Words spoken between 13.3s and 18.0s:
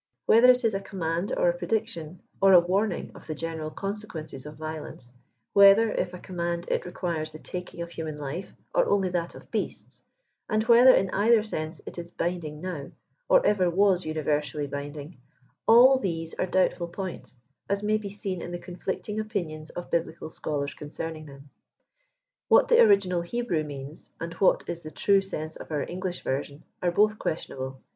ever was univeftially binding, all these are doubtful points, as may